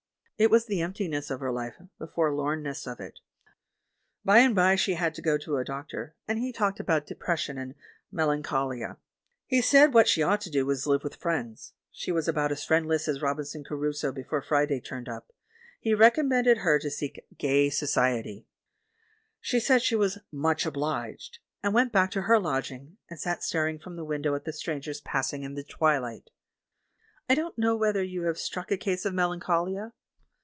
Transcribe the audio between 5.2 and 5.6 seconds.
go to